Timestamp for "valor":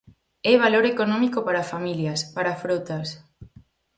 0.63-0.85